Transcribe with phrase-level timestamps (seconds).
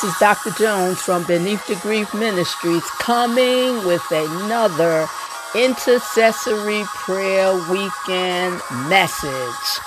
[0.00, 0.50] This is Dr.
[0.52, 5.06] Jones from Beneath the Grief Ministries coming with another
[5.54, 9.80] intercessory prayer weekend message.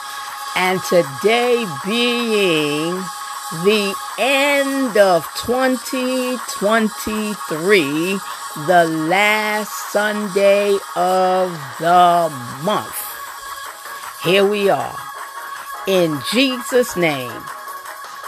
[0.56, 2.94] And today being
[3.64, 8.20] the end of 2023,
[8.68, 12.30] the last Sunday of the
[12.62, 12.96] month.
[14.24, 14.96] Here we are.
[15.88, 17.44] In Jesus' name.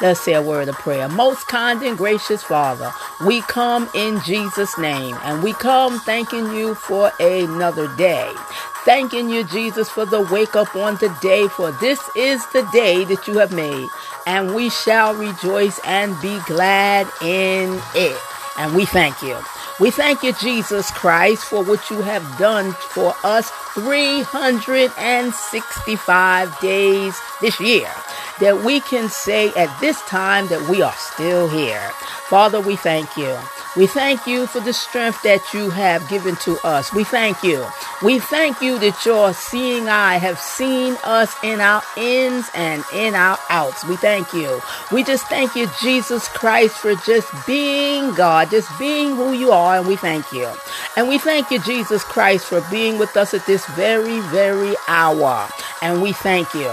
[0.02, 1.08] Let's say a word of prayer.
[1.08, 2.92] Most kind and gracious Father,
[3.26, 8.30] we come in Jesus' name and we come thanking you for another day.
[8.84, 13.26] Thanking you, Jesus, for the wake up on today, for this is the day that
[13.28, 13.88] you have made,
[14.28, 18.20] and we shall rejoice and be glad in it.
[18.58, 19.38] And we thank you.
[19.80, 27.60] We thank you, Jesus Christ, for what you have done for us 365 days this
[27.60, 27.92] year.
[28.42, 31.90] That we can say at this time that we are still here.
[32.28, 33.38] Father, we thank you.
[33.78, 36.94] We thank you for the strength that you have given to us.
[36.94, 37.66] We thank you.
[38.02, 43.16] We thank you that your seeing eye have seen us in our ins and in
[43.16, 43.86] our outs.
[43.86, 44.62] We thank you.
[44.94, 49.78] We just thank you, Jesus Christ, for just being God, just being who you are,
[49.78, 50.50] and we thank you.
[50.96, 55.50] And we thank you, Jesus Christ, for being with us at this very, very hour.
[55.82, 56.72] And we thank you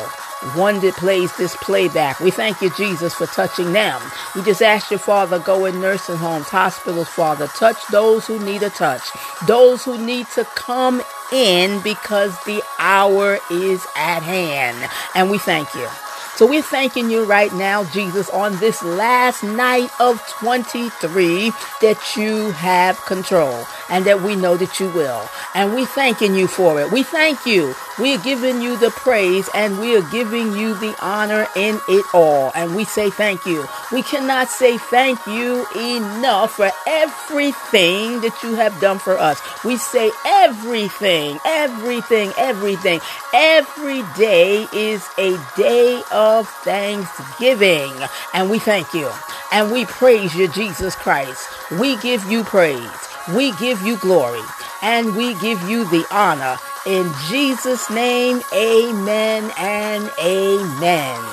[0.54, 2.20] one that plays this playback.
[2.20, 4.00] We thank you, Jesus, for touching them.
[4.34, 7.46] We just ask your Father, go in nursing homes, hospitals, Father.
[7.48, 9.02] Touch those who need a touch,
[9.46, 14.90] those who need to come in because the hour is at hand.
[15.14, 15.88] And we thank you.
[16.34, 22.50] So we're thanking you right now, Jesus, on this last night of 23 that you
[22.52, 25.28] have control and that we know that you will.
[25.54, 26.90] And we thanking you for it.
[26.90, 27.74] We thank you.
[27.98, 32.04] We are giving you the praise and we are giving you the honor in it
[32.14, 32.52] all.
[32.54, 33.66] And we say thank you.
[33.92, 39.40] We cannot say thank you enough for everything that you have done for us.
[39.64, 43.00] We say everything, everything, everything.
[43.34, 47.92] Every day is a day of thanksgiving.
[48.32, 49.10] And we thank you.
[49.52, 51.46] And we praise you, Jesus Christ.
[51.78, 53.11] We give you praise.
[53.30, 54.42] We give you glory.
[54.82, 56.58] And we give you the honor.
[56.86, 61.24] In Jesus' name, amen and amen.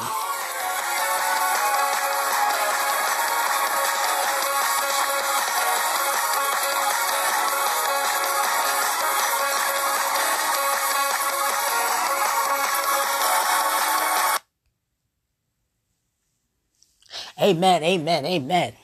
[17.42, 18.79] Amen, amen, amen.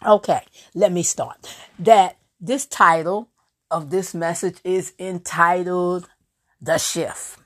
[0.06, 0.42] Okay,
[0.76, 1.56] let me start.
[1.80, 3.30] That this title
[3.72, 6.10] of this message is entitled
[6.62, 7.40] The Shift.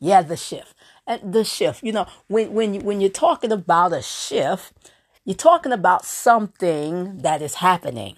[0.00, 0.74] Yeah, the shift.
[1.06, 4.72] And the shift, you know, when when you, when you're talking about a shift,
[5.24, 8.16] you're talking about something that is happening,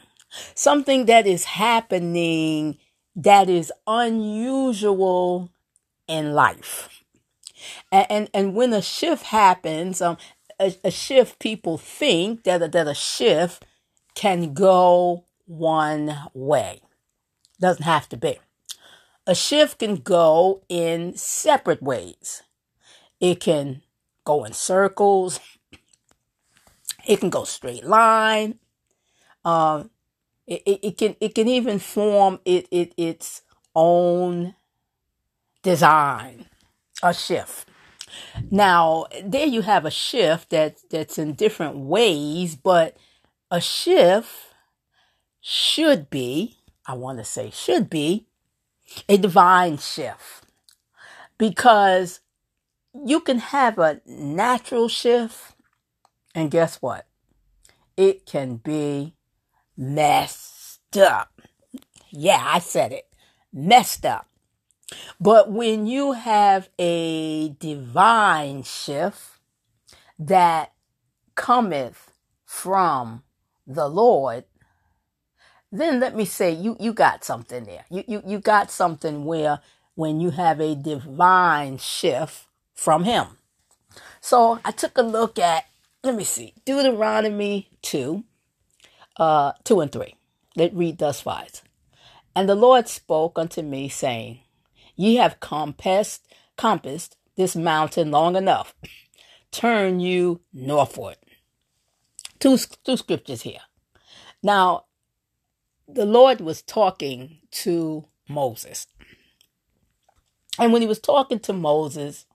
[0.54, 2.78] something that is happening
[3.16, 5.50] that is unusual
[6.08, 7.02] in life.
[7.92, 10.16] And, and, and when a shift happens, um,
[10.58, 13.64] a, a shift, people think that, that a shift
[14.14, 16.80] can go one way.
[17.60, 18.38] Doesn't have to be.
[19.26, 22.42] A shift can go in separate ways.
[23.20, 23.82] It can
[24.24, 25.40] go in circles.
[27.06, 28.58] It can go straight line.
[29.44, 29.90] Um,
[30.46, 33.42] it, it, it can it can even form it, it its
[33.74, 34.54] own
[35.62, 36.46] design,
[37.02, 37.68] a shift.
[38.50, 42.96] Now there you have a shift that that's in different ways, but
[43.50, 44.32] a shift
[45.40, 48.26] should be, I want to say should be,
[49.08, 50.44] a divine shift.
[51.36, 52.20] Because
[52.94, 55.53] you can have a natural shift,
[56.34, 57.06] and guess what?
[57.96, 59.14] It can be
[59.76, 61.40] messed up.
[62.10, 63.06] Yeah, I said it.
[63.52, 64.28] Messed up.
[65.20, 69.38] But when you have a divine shift
[70.18, 70.72] that
[71.34, 72.10] cometh
[72.44, 73.22] from
[73.66, 74.44] the Lord,
[75.72, 77.84] then let me say you, you got something there.
[77.90, 79.60] You, you, you got something where
[79.94, 83.26] when you have a divine shift from Him.
[84.20, 85.64] So I took a look at,
[86.04, 88.22] let me see, Deuteronomy 2,
[89.16, 90.14] uh, 2 and 3.
[90.54, 91.44] Let read thus far.
[92.36, 94.40] And the Lord spoke unto me, saying,
[94.96, 98.74] Ye have compassed, compassed this mountain long enough.
[99.50, 101.16] Turn you northward.
[102.38, 103.60] Two, two scriptures here.
[104.42, 104.84] Now,
[105.88, 108.86] the Lord was talking to Moses.
[110.58, 112.26] And when he was talking to Moses,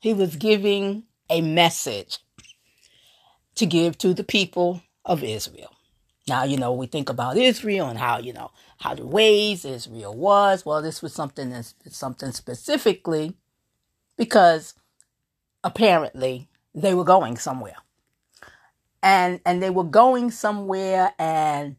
[0.00, 2.18] he was giving a message
[3.56, 5.74] to give to the people of Israel.
[6.28, 10.14] Now, you know, we think about Israel and how, you know, how the ways Israel
[10.14, 10.64] was.
[10.64, 11.52] Well, this was something
[11.88, 13.34] something specifically
[14.16, 14.74] because
[15.64, 17.76] apparently they were going somewhere.
[19.02, 21.76] And and they were going somewhere and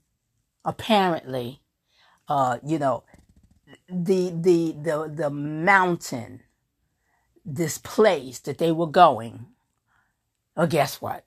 [0.66, 1.62] apparently
[2.28, 3.04] uh you know
[3.90, 6.42] the the the the mountain
[7.46, 9.48] this place that they were going
[10.56, 11.26] well guess what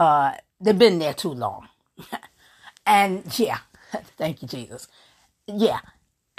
[0.00, 1.68] uh they've been there too long
[2.86, 3.58] and yeah,
[4.18, 4.88] thank you, Jesus.
[5.46, 5.80] Yeah.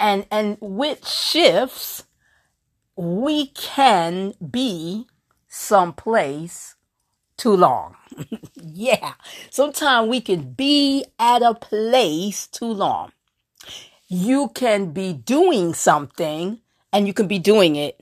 [0.00, 2.04] And and with shifts,
[2.96, 5.06] we can be
[5.48, 6.76] someplace
[7.36, 7.96] too long.
[8.54, 9.14] yeah.
[9.50, 13.12] Sometimes we can be at a place too long.
[14.08, 16.60] You can be doing something
[16.92, 18.00] and you can be doing it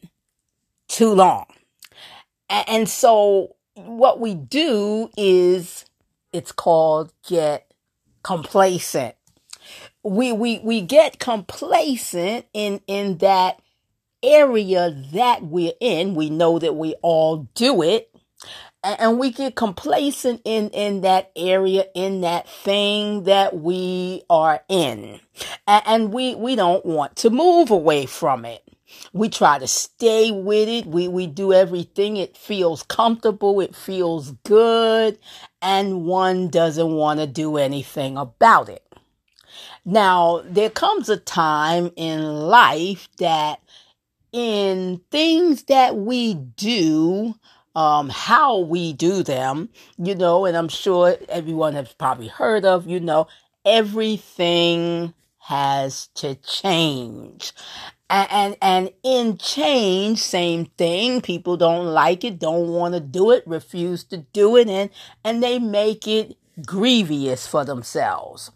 [0.89, 1.47] too long.
[2.69, 5.85] And so what we do is
[6.33, 7.73] it's called get
[8.23, 9.15] complacent.
[10.03, 13.61] We we we get complacent in in that
[14.23, 16.15] area that we're in.
[16.15, 18.07] We know that we all do it.
[18.83, 25.21] And we get complacent in, in that area, in that thing that we are in.
[25.67, 28.67] And we, we don't want to move away from it.
[29.13, 30.87] We try to stay with it.
[30.87, 32.17] We, we do everything.
[32.17, 33.61] It feels comfortable.
[33.61, 35.19] It feels good.
[35.63, 38.85] And one doesn't want to do anything about it.
[39.85, 43.61] Now, there comes a time in life that
[44.33, 47.35] in things that we do,
[47.75, 52.87] um, how we do them, you know, and I'm sure everyone has probably heard of,
[52.87, 53.27] you know,
[53.65, 57.53] everything has to change
[58.11, 61.21] and and in change same thing.
[61.21, 64.91] People don't like it don't want to do it refuse to do it and
[65.25, 66.37] and they make it
[66.67, 68.51] grievous for themselves.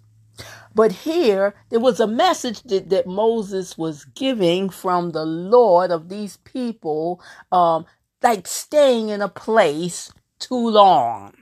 [0.75, 6.09] But here there was a message that, that moses was giving from the lord of
[6.09, 7.87] these people um
[8.23, 11.35] like staying in a place too long.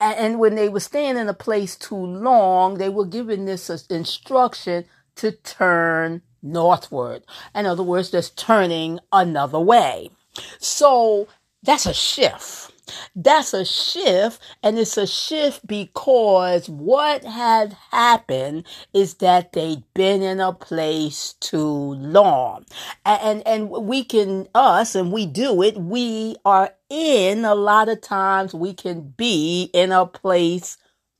[0.00, 4.84] And, when they were staying in a place too long they were given this instruction
[5.16, 7.24] to turn northward.
[7.54, 10.10] In other words, just turning another way.
[10.58, 11.26] So
[11.62, 12.70] that's a shift.
[13.16, 20.20] That's a shift, and it's a shift because what had happened is that they'd been
[20.20, 22.66] in a place too long.
[23.06, 28.02] And, and we can, us, and we do it, we are in a lot of
[28.02, 30.76] times, we can be in a place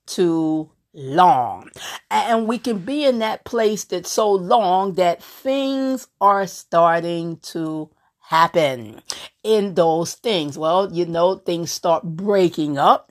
[0.07, 1.71] too long.
[2.11, 7.91] And we can be in that place that's so long that things are starting to
[8.21, 9.03] happen
[9.43, 10.57] in those things.
[10.57, 13.11] Well, you know, things start breaking up.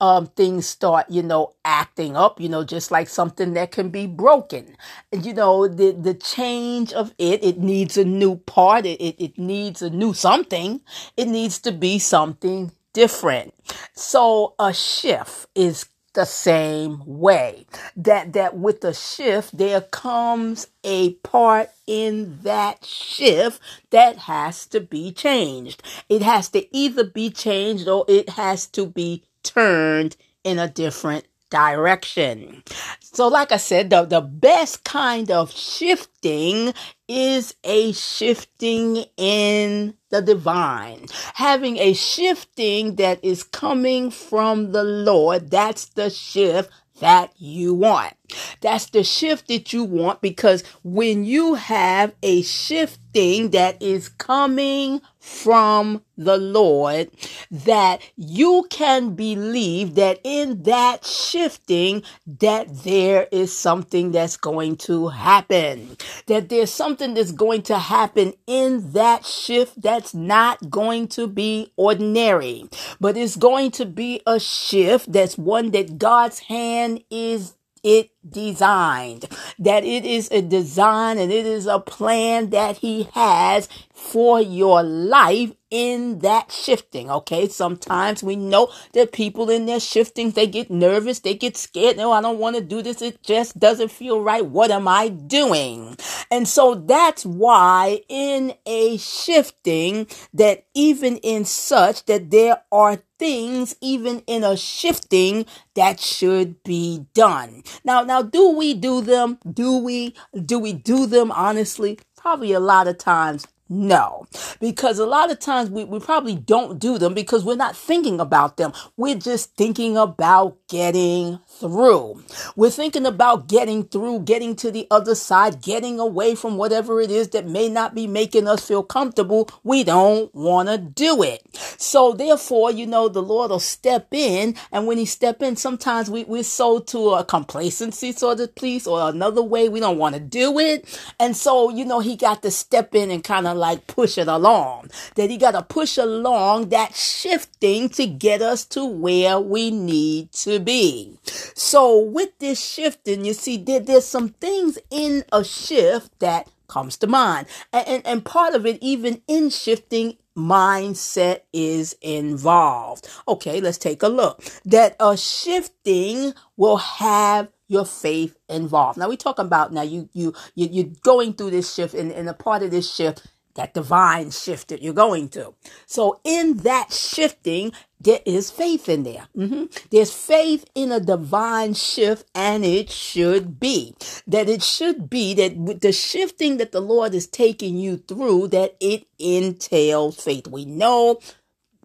[0.00, 4.06] Um, things start, you know, acting up, you know, just like something that can be
[4.06, 4.74] broken.
[5.12, 8.86] And, you know, the, the change of it, it needs a new part.
[8.86, 10.80] It, it, it needs a new something.
[11.18, 13.52] It needs to be something different.
[13.92, 17.66] So a shift is the same way.
[17.96, 23.60] That that with the shift there comes a part in that shift
[23.90, 25.82] that has to be changed.
[26.08, 31.26] It has to either be changed or it has to be turned in a different
[31.50, 32.62] direction.
[33.00, 36.74] So, like I said, the, the best kind of shifting
[37.08, 41.06] is a shifting in the divine.
[41.34, 48.14] Having a shifting that is coming from the Lord, that's the shift that you want.
[48.60, 55.00] That's the shift that you want because when you have a shifting that is coming
[55.18, 57.10] from the Lord,
[57.50, 62.02] that you can believe that in that shifting,
[62.40, 65.96] that there is something that's going to happen.
[66.26, 71.72] That there's something that's going to happen in that shift that's not going to be
[71.76, 72.68] ordinary,
[73.00, 79.26] but it's going to be a shift that's one that God's hand is it designed,
[79.58, 84.82] that it is a design and it is a plan that he has for your
[84.82, 87.10] life in that shifting.
[87.10, 87.48] Okay.
[87.48, 91.96] Sometimes we know that people in their shifting, they get nervous, they get scared.
[91.96, 93.02] No, I don't want to do this.
[93.02, 94.46] It just doesn't feel right.
[94.46, 95.96] What am I doing?
[96.30, 103.74] And so that's why in a shifting that even in such that there are things
[103.80, 107.64] even in a shifting that should be done.
[107.84, 109.38] Now, now, do we do them?
[109.52, 110.14] Do we,
[110.46, 111.98] do we do them honestly?
[112.16, 114.26] Probably a lot of times no,
[114.60, 118.20] because a lot of times we, we probably don't do them because we're not thinking
[118.20, 118.72] about them.
[118.98, 122.22] We're just thinking about getting through.
[122.54, 127.10] We're thinking about getting through, getting to the other side, getting away from whatever it
[127.10, 129.48] is that may not be making us feel comfortable.
[129.64, 131.42] We don't want to do it.
[131.78, 134.56] So therefore, you know, the Lord will step in.
[134.70, 138.86] And when he step in, sometimes we, we're so to a complacency, sort of, place
[138.86, 139.68] or another way.
[139.68, 141.00] We don't want to do it.
[141.18, 144.28] And so, you know, he got to step in and kind of like push it
[144.28, 144.90] along.
[145.14, 150.32] That he got to push along that shifting to get us to where we need
[150.32, 151.18] to be.
[151.54, 156.96] So with this shifting, you see, there, there's some things in a shift that comes
[156.98, 157.46] to mind.
[157.72, 163.08] And, and, and part of it, even in shifting, mindset is involved.
[163.26, 164.44] Okay, let's take a look.
[164.64, 168.98] That a shifting will have your faith involved.
[168.98, 172.28] Now we talking about now you you you you're going through this shift and, and
[172.28, 173.26] a part of this shift
[173.58, 175.52] that divine shift that you're going to.
[175.86, 179.26] So in that shifting, there is faith in there.
[179.36, 179.64] Mm-hmm.
[179.90, 183.94] There's faith in a divine shift, and it should be
[184.26, 188.48] that it should be that with the shifting that the Lord is taking you through,
[188.48, 190.46] that it entails faith.
[190.46, 191.20] We know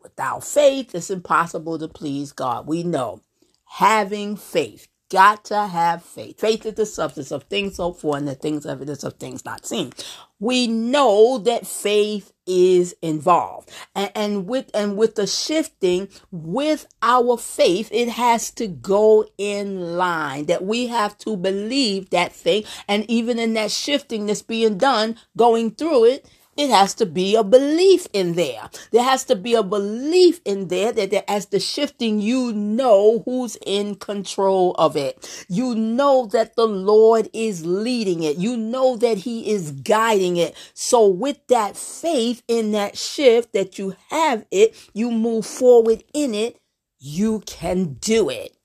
[0.01, 2.67] without faith, it's impossible to please God.
[2.67, 3.21] We know
[3.65, 6.39] having faith got to have faith.
[6.39, 9.65] Faith is the substance of things hoped for and the things evidence of things not
[9.65, 9.93] seen.
[10.39, 13.69] We know that faith is involved.
[13.95, 19.97] And, and with and with the shifting with our faith, it has to go in
[19.97, 20.45] line.
[20.45, 22.63] That we have to believe that thing.
[22.87, 27.35] And even in that shifting that's being done, going through it, it has to be
[27.35, 28.69] a belief in there.
[28.91, 33.23] There has to be a belief in there that, that as the shifting, you know
[33.25, 35.45] who's in control of it.
[35.49, 38.37] You know that the Lord is leading it.
[38.37, 40.55] You know that He is guiding it.
[40.73, 46.35] So with that faith in that shift that you have it, you move forward in
[46.35, 46.59] it,
[46.99, 48.55] you can do it.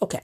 [0.00, 0.22] Okay.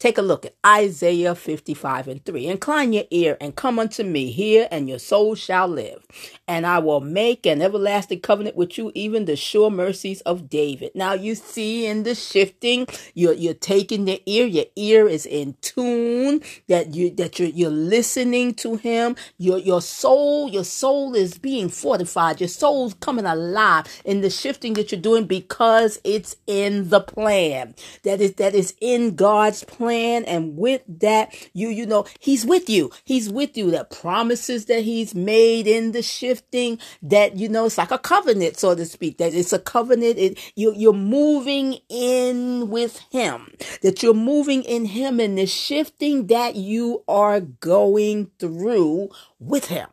[0.00, 2.46] Take a look at Isaiah 55 and 3.
[2.46, 6.06] Incline your ear and come unto me, hear, and your soul shall live.
[6.50, 10.90] And I will make an everlasting covenant with you, even the sure mercies of David.
[10.96, 15.54] Now you see in the shifting, you're, you're taking the ear, your ear is in
[15.60, 19.14] tune, that you that you're you're listening to him.
[19.38, 24.72] Your your soul, your soul is being fortified, your soul's coming alive in the shifting
[24.72, 27.76] that you're doing because it's in the plan.
[28.02, 32.68] That is that is in God's plan and with that you you know he's with
[32.68, 36.02] you he's with you the promises that he's made in the
[36.40, 40.18] shifting that you know it's like a covenant so to speak that it's a covenant
[40.18, 46.26] it, you, you're moving in with him that you're moving in him and the shifting
[46.28, 49.88] that you are going through with him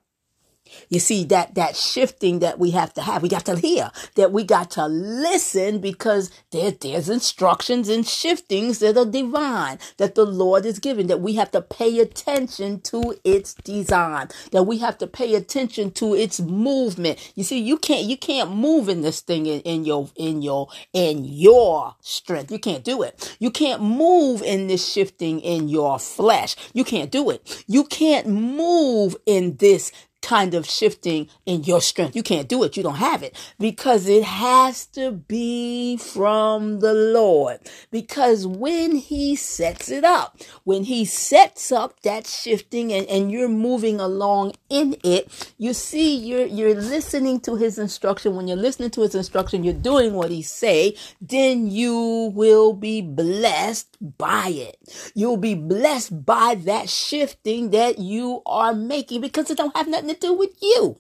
[0.90, 3.22] you see that that shifting that we have to have.
[3.24, 8.80] We got to hear that we got to listen because there, there's instructions and shiftings
[8.80, 11.08] that are divine that the Lord is giving.
[11.08, 14.30] That we have to pay attention to its design.
[14.52, 17.34] That we have to pay attention to its movement.
[17.36, 20.68] You see, you can't you can't move in this thing in, in your in your
[20.94, 22.52] in your strength.
[22.52, 23.36] You can't do it.
[23.40, 26.56] You can't move in this shifting in your flesh.
[26.74, 27.64] You can't do it.
[27.68, 32.16] You can't move in this kind of shifting in your strength.
[32.16, 32.76] You can't do it.
[32.76, 37.60] You don't have it because it has to be from the Lord.
[37.92, 43.48] Because when he sets it up, when he sets up that shifting and, and you're
[43.48, 48.36] moving along in it, you see you're, you're listening to his instruction.
[48.36, 53.02] When you're listening to his instruction, you're doing what he say, then you will be
[53.02, 55.12] blessed by it.
[55.16, 60.07] You'll be blessed by that shifting that you are making because it don't have nothing
[60.08, 61.00] to do with you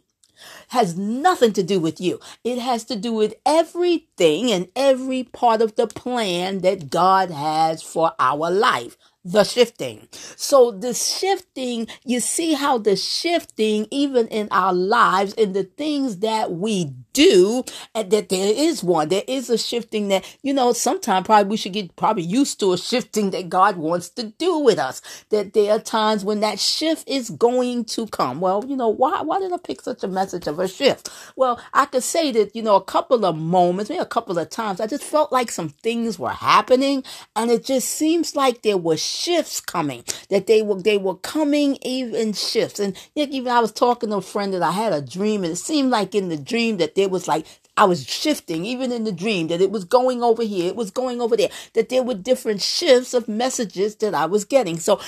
[0.70, 2.20] has nothing to do with you.
[2.44, 7.82] It has to do with everything and every part of the plan that God has
[7.82, 10.08] for our life the shifting.
[10.38, 16.20] So the shifting, you see how the shifting, even in our lives, in the things
[16.20, 17.64] that we do,
[17.96, 21.58] and that there is one, there is a shifting that, you know, sometimes probably we
[21.58, 25.02] should get probably used to a shifting that God wants to do with us.
[25.32, 28.40] That there are times when that shift is going to come.
[28.40, 31.10] Well, you know, why, why did I pick such a message of a shift?
[31.36, 34.50] Well, I could say that, you know, a couple of moments, maybe a couple of
[34.52, 37.04] times, I just felt like some things were happening
[37.36, 41.78] and it just seems like there were shifts coming, that they were they were coming
[41.82, 42.80] even shifts.
[42.80, 45.58] And even I was talking to a friend that I had a dream, and it
[45.58, 47.46] seemed like in the dream that there was like
[47.76, 50.92] I was shifting, even in the dream, that it was going over here, it was
[50.92, 54.80] going over there, that there were different shifts of messages that I was getting.
[54.80, 55.00] So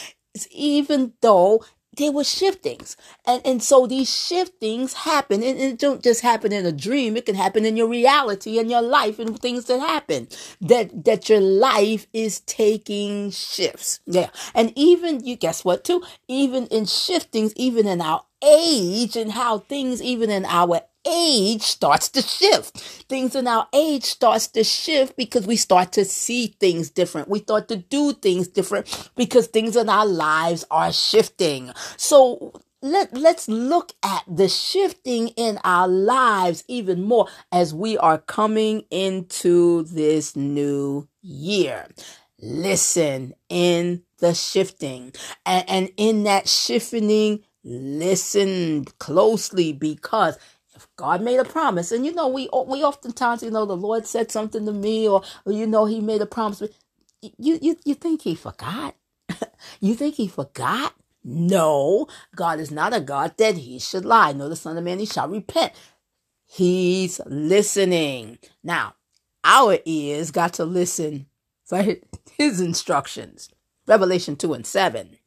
[0.52, 1.64] even though
[2.00, 2.96] there were shiftings.
[3.26, 7.26] And, and so these shiftings happen, and it don't just happen in a dream, it
[7.26, 10.28] can happen in your reality and your life and things that happen.
[10.62, 14.00] That that your life is taking shifts.
[14.06, 14.30] Yeah.
[14.56, 16.02] And even you guess what too?
[16.28, 22.10] Even in shiftings, even in our age and how things even in our age starts
[22.10, 22.78] to shift.
[23.10, 27.28] Things in our age starts to shift because we start to see things different.
[27.28, 31.72] We start to do things different because things in our lives are shifting.
[31.98, 38.18] So let, let's look at the shifting in our lives even more as we are
[38.18, 41.88] coming into this new year.
[42.42, 45.12] Listen in the shifting
[45.46, 50.38] and, and in that shifting, listen closely because
[50.96, 54.32] God made a promise, and you know we we oftentimes you know the Lord said
[54.32, 56.64] something to me, or, or you know He made a promise.
[57.22, 58.96] You you you think He forgot?
[59.82, 60.94] you think He forgot?
[61.24, 64.34] No, God is not a God that He should lie.
[64.34, 65.74] No, the Son of Man He shall repent.
[66.46, 68.96] He's listening now.
[69.44, 71.28] Our ears got to listen
[71.66, 71.84] for
[72.38, 73.50] His instructions.
[73.88, 75.18] Revelation 2 and 7.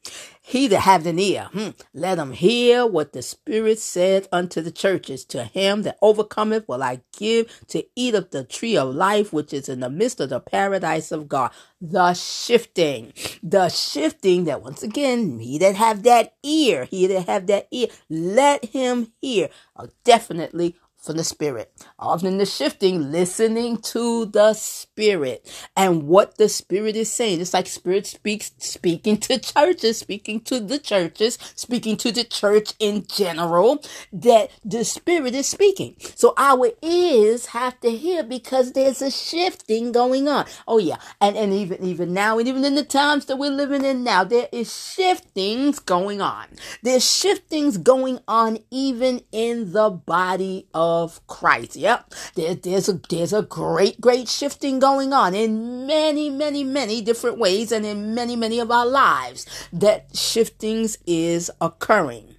[0.45, 4.73] He that hath an ear, hmm, let him hear what the Spirit said unto the
[4.73, 5.25] churches.
[5.27, 9.53] To him that overcometh will I give to eat of the tree of life, which
[9.53, 11.53] is in the midst of the paradise of God.
[11.81, 17.47] The shifting, the shifting that once again, he that have that ear, he that have
[17.47, 19.49] that ear, let him hear.
[19.77, 21.73] Uh, definitely from the Spirit.
[21.99, 27.41] Often the shifting, listening to the Spirit and what the Spirit is saying.
[27.41, 32.75] It's like Spirit speaks, speaking to churches, speaking to the churches, speaking to the church
[32.79, 35.97] in general, that the Spirit is speaking.
[36.15, 40.47] So our ears have to hear because there's a shifting going on.
[40.69, 40.97] Oh yeah.
[41.21, 44.25] And, and even, even now, and even in the times that we're living in now,
[44.25, 46.47] there is shiftings going on.
[46.83, 51.77] There's shiftings going on even in the body of of Christ.
[51.77, 52.15] Yep.
[52.35, 57.39] There, there's a there's a great, great shifting going on in many, many, many different
[57.39, 59.47] ways and in many, many of our lives.
[59.73, 62.35] That shiftings is occurring.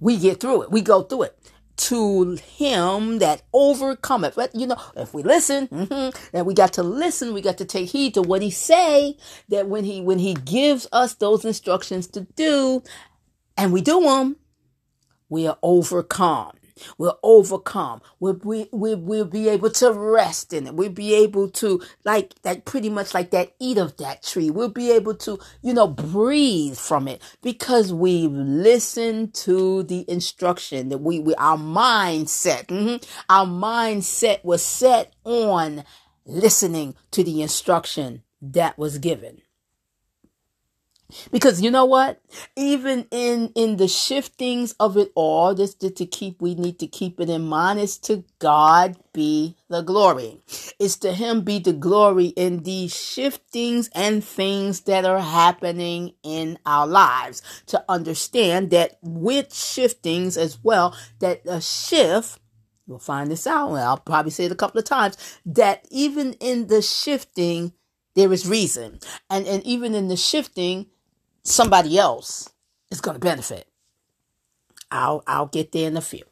[0.00, 0.70] We get through it.
[0.70, 4.34] We go through it to him that overcometh.
[4.34, 7.64] But you know, if we listen, mm-hmm, that we got to listen, we got to
[7.64, 9.16] take heed to what he say.
[9.48, 12.82] That when he when he gives us those instructions to do,
[13.56, 14.36] and we do them,
[15.28, 16.52] we are overcome.
[16.98, 18.02] We'll overcome.
[18.20, 20.74] We'll, we, we, we'll be able to rest in it.
[20.74, 24.50] We'll be able to, like, that pretty much like that, eat of that tree.
[24.50, 30.88] We'll be able to, you know, breathe from it because we've listened to the instruction
[30.90, 35.84] that we, we our mindset, mm-hmm, our mindset was set on
[36.24, 39.40] listening to the instruction that was given.
[41.30, 42.20] Because you know what?
[42.56, 46.86] Even in in the shiftings of it all, just to, to keep we need to
[46.86, 50.40] keep it in mind is to God be the glory.
[50.78, 56.58] It's to him be the glory in these shiftings and things that are happening in
[56.66, 57.42] our lives.
[57.66, 62.40] To understand that with shiftings as well, that a shift
[62.88, 63.72] You'll find this out.
[63.74, 67.72] I'll probably say it a couple of times that even in the shifting,
[68.14, 69.00] there is reason.
[69.28, 70.86] And, and even in the shifting,
[71.46, 72.50] somebody else
[72.90, 73.66] is going to benefit.
[74.90, 76.24] I'll I'll get there in a few.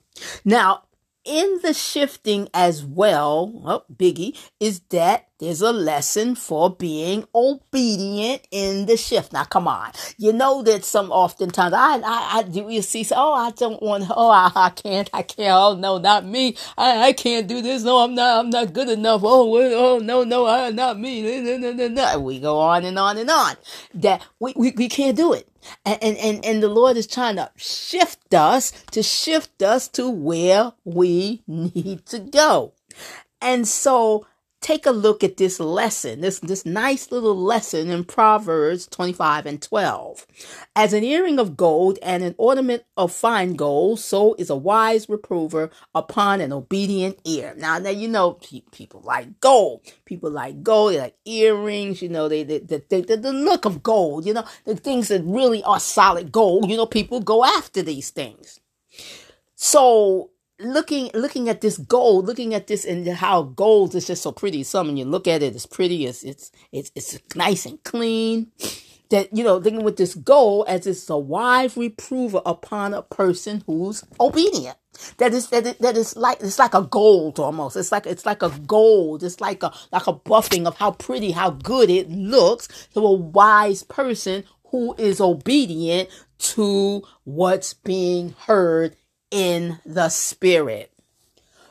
[0.44, 0.84] Now,
[1.24, 8.40] in the shifting as well, oh, Biggie, is that there's a lesson for being obedient
[8.50, 9.32] in the shift.
[9.32, 9.92] Now, come on.
[10.16, 14.04] You know that some oftentimes I, I, I do you see, oh, I don't want,
[14.10, 16.56] oh, I, I can't, I can't, oh, no, not me.
[16.78, 17.82] I, I can't do this.
[17.82, 19.20] No, I'm not, I'm not good enough.
[19.22, 21.42] Oh, oh, no, no, I, not me.
[21.42, 22.18] No, no, no, no.
[22.20, 23.56] We go on and on and on.
[23.92, 25.46] That we, we, we can't do it.
[25.84, 30.72] And, and, and the Lord is trying to shift us, to shift us to where
[30.84, 32.72] we need to go.
[33.42, 34.26] And so
[34.64, 39.60] take a look at this lesson, this, this nice little lesson in Proverbs 25 and
[39.60, 40.26] 12.
[40.74, 45.06] As an earring of gold and an ornament of fine gold, so is a wise
[45.06, 47.54] reprover upon an obedient ear.
[47.58, 48.38] Now, now you know
[48.72, 49.82] people like gold.
[50.06, 50.94] People like gold.
[50.94, 52.00] They like earrings.
[52.00, 54.24] You know, they, they, they, they, the look of gold.
[54.24, 56.70] You know, the things that really are solid gold.
[56.70, 58.60] You know, people go after these things.
[59.56, 60.30] So
[60.64, 64.62] looking looking at this gold, looking at this and how gold is just so pretty.
[64.62, 66.06] Some when you look at it, it's pretty.
[66.06, 68.50] It's it's it's it's nice and clean.
[69.10, 73.62] That you know, thinking with this gold as it's a wise reprover upon a person
[73.66, 74.76] who's obedient.
[75.18, 77.76] That is that is, that is like it's like a gold almost.
[77.76, 79.22] It's like it's like a gold.
[79.22, 83.12] It's like a like a buffing of how pretty, how good it looks to a
[83.12, 88.96] wise person who is obedient to what's being heard
[89.34, 90.92] in the spirit.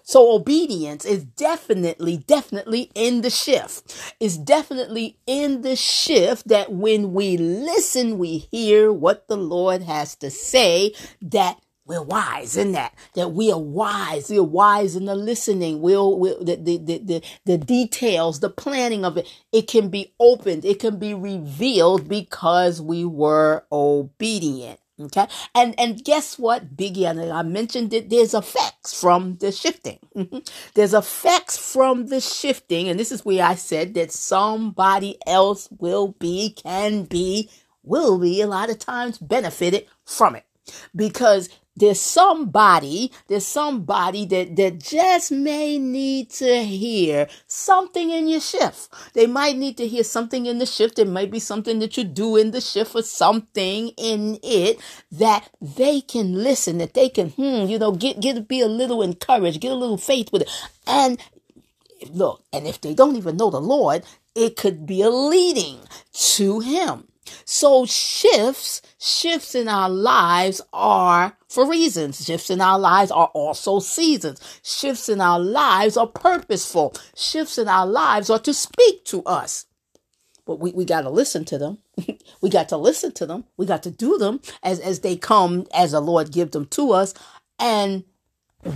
[0.04, 4.16] So obedience is definitely, definitely in the shift.
[4.20, 10.16] It's definitely in the shift that when we listen, we hear what the Lord has
[10.18, 14.30] to say, that we're wise in that, that we are wise.
[14.30, 15.82] We're wise in the listening.
[15.82, 20.14] We'll, we'll the, the, the, the, the details, the planning of it, it can be
[20.20, 20.66] opened.
[20.66, 24.80] It can be revealed because we were obedient.
[25.04, 25.28] Okay.
[25.56, 27.10] And, and guess what, Biggie?
[27.10, 28.10] And I mentioned it.
[28.10, 30.00] There's effects from the shifting.
[30.16, 30.40] Mm-hmm.
[30.76, 32.90] There's effects from the shifting.
[32.90, 37.50] And this is where I said that somebody else will be, can be,
[37.84, 40.46] will be a lot of times benefited from it
[40.96, 48.42] because there's somebody, there's somebody that, that just may need to hear something in your
[48.42, 48.90] shift.
[49.14, 51.00] They might need to hear something in the shift.
[51.00, 54.80] It might be something that you do in the shift or something in it
[55.12, 59.02] that they can listen, that they can, hmm, you know, get, get, be a little
[59.02, 60.50] encouraged, get a little faith with it.
[60.86, 61.20] And
[62.12, 64.04] look, and if they don't even know the Lord,
[64.36, 65.80] it could be a leading
[66.14, 67.08] to Him.
[67.46, 72.26] So shifts, shifts in our lives are for reasons.
[72.26, 74.40] Shifts in our lives are also seasons.
[74.64, 76.96] Shifts in our lives are purposeful.
[77.16, 79.66] Shifts in our lives are to speak to us.
[80.46, 81.78] But we, we got to listen to them.
[82.42, 83.46] we got to listen to them.
[83.58, 86.92] We got to do them as, as they come, as the Lord give them to
[86.92, 87.14] us.
[87.60, 88.04] And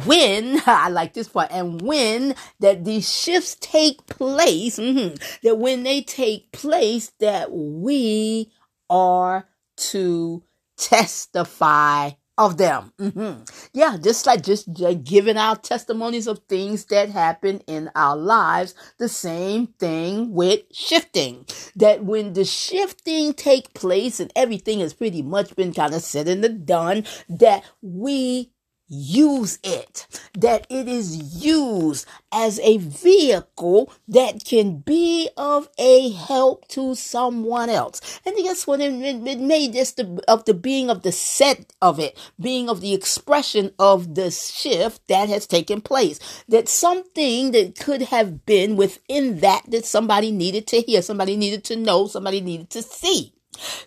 [0.06, 5.84] when I like this part, and when that these shifts take place, mm-hmm, that when
[5.84, 8.52] they take place, that we
[8.90, 9.48] are
[9.78, 10.44] to
[10.78, 12.94] testify of them.
[13.00, 13.44] Mm-hmm.
[13.74, 18.76] Yeah, just like just, just giving out testimonies of things that happen in our lives.
[19.00, 21.48] The same thing with shifting.
[21.76, 26.28] That when the shifting take place and everything has pretty much been kind of said
[26.28, 28.52] and done, that we
[28.90, 36.68] use it, that it is used as a vehicle that can be of a help
[36.70, 38.20] to someone else.
[38.26, 38.80] And guess what?
[38.80, 42.70] It, it, it made this the, of the being of the set of it, being
[42.70, 46.20] of the expression of the shift that has taken place.
[46.48, 51.64] That something that could have been within that that somebody needed to hear, somebody needed
[51.66, 53.34] to know, somebody needed to see.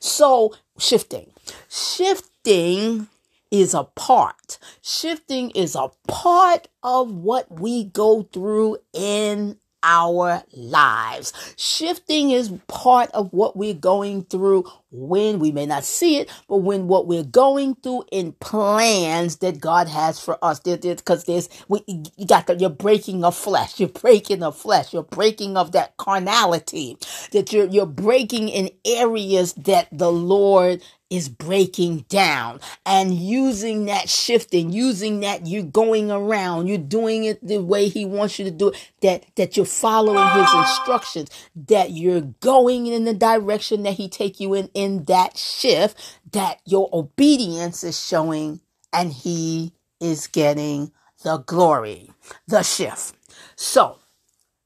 [0.00, 1.32] So shifting,
[1.68, 3.08] shifting
[3.50, 4.58] is a part.
[4.82, 11.32] Shifting is a part of what we go through in our lives.
[11.56, 16.58] Shifting is part of what we're going through when we may not see it, but
[16.58, 20.60] when what we're going through in plans that God has for us.
[20.60, 25.02] Because there's, we, you got the, you're breaking of flesh, you're breaking of flesh, you're
[25.02, 26.98] breaking of that carnality,
[27.32, 34.08] that you're, you're breaking in areas that the Lord is breaking down and using that
[34.08, 38.50] shifting, using that you're going around, you're doing it the way he wants you to
[38.50, 43.94] do it, that, that you're following his instructions, that you're going in the direction that
[43.94, 48.60] he take you in, in that shift, that your obedience is showing
[48.92, 50.92] and he is getting
[51.24, 52.10] the glory,
[52.46, 53.14] the shift.
[53.56, 53.98] So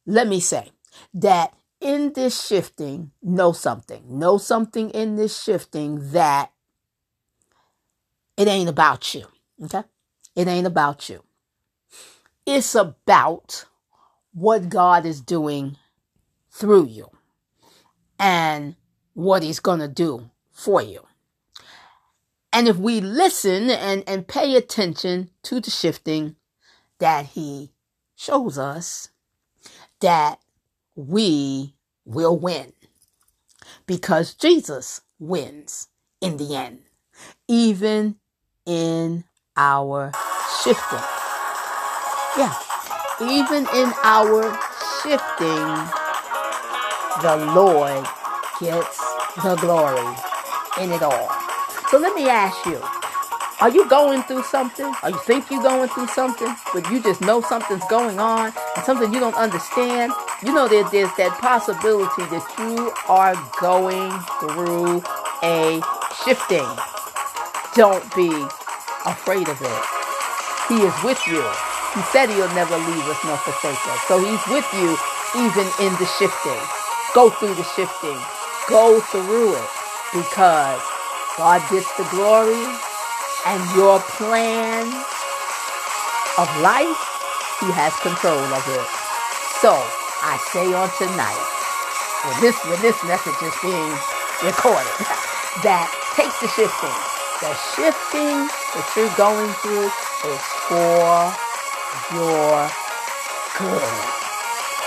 [0.06, 0.70] let me say
[1.14, 4.02] that in this shifting, know something.
[4.08, 6.50] Know something in this shifting that
[8.36, 9.26] it ain't about you.
[9.62, 9.82] Okay?
[10.34, 11.22] It ain't about you.
[12.46, 13.66] It's about
[14.32, 15.76] what God is doing
[16.50, 17.10] through you
[18.18, 18.74] and
[19.12, 21.06] what he's going to do for you.
[22.52, 26.36] And if we listen and, and pay attention to the shifting
[26.98, 27.72] that he
[28.16, 29.10] shows us,
[30.00, 30.38] that
[30.94, 31.73] we
[32.04, 32.72] will win
[33.86, 35.88] because Jesus wins
[36.20, 36.80] in the end,
[37.48, 38.16] even
[38.66, 39.24] in
[39.56, 40.12] our
[40.62, 40.98] shifting.
[42.36, 42.54] Yeah,
[43.20, 44.58] even in our
[45.02, 45.66] shifting,
[47.22, 48.04] the Lord
[48.60, 48.98] gets
[49.42, 50.16] the glory
[50.80, 51.30] in it all.
[51.90, 52.82] So let me ask you,
[53.60, 54.92] are you going through something?
[55.02, 58.84] Or you think you're going through something, but you just know something's going on and
[58.84, 60.12] something you don't understand?
[60.42, 64.10] You know that there's that possibility that you are going
[64.42, 65.02] through
[65.46, 65.80] a
[66.26, 66.66] shifting.
[67.78, 68.30] Don't be
[69.06, 69.82] afraid of it.
[70.68, 71.42] He is with you.
[71.94, 74.00] He said he'll never leave us nor forsake us.
[74.10, 74.98] So he's with you
[75.46, 76.62] even in the shifting.
[77.14, 78.18] Go through the shifting.
[78.68, 79.70] Go through it
[80.10, 80.82] because
[81.38, 82.66] God gets the glory
[83.46, 84.88] and your plan
[86.40, 86.96] of life,
[87.60, 88.88] he has control of it.
[89.60, 89.76] So
[90.24, 91.44] I say on tonight,
[92.24, 93.92] when this when this message is being
[94.40, 94.96] recorded,
[95.66, 96.96] that takes the shifting.
[97.44, 99.92] The shifting that you're going through
[100.32, 101.28] is for
[102.16, 102.64] your
[103.60, 103.92] good.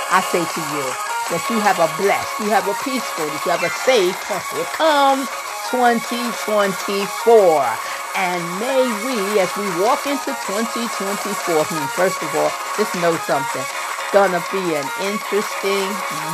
[0.09, 0.85] I say to you
[1.29, 4.15] that you have a blessed, you have a peaceful, that you have a safe,
[4.55, 5.27] here comes
[5.69, 7.96] 2024.
[8.17, 13.61] And may we, as we walk into 2024, hmm, first of all, just know something.
[13.61, 15.87] It's gonna be an interesting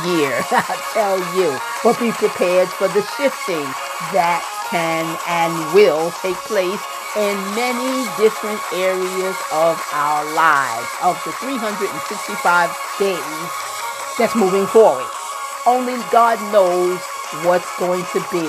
[0.08, 1.60] year, I tell you.
[1.84, 3.68] But be prepared for the shifting
[4.16, 4.40] that
[4.72, 6.80] can and will take place
[7.20, 13.52] in many different areas of our lives, of the 365 days
[14.18, 15.06] that's moving forward.
[15.68, 16.98] Only God knows
[17.44, 18.48] what's going to be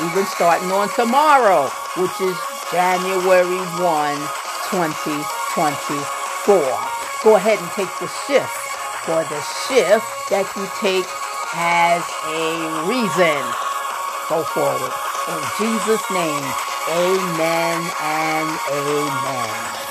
[0.00, 2.36] even starting on tomorrow, which is
[2.72, 4.16] January 1,
[4.70, 6.56] 2024.
[7.22, 8.48] Go ahead and take the shift,
[9.04, 11.06] for the shift that you take
[11.52, 13.40] has a reason.
[14.28, 14.92] Go forward.
[15.28, 16.44] In Jesus' name,
[16.88, 19.83] amen and amen.